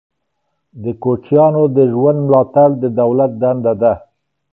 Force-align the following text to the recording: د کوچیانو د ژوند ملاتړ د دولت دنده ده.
د 0.83 0.85
کوچیانو 1.03 1.63
د 1.75 1.77
ژوند 1.93 2.19
ملاتړ 2.27 2.69
د 2.81 2.85
دولت 2.99 3.31
دنده 3.41 3.73
ده. 3.81 3.93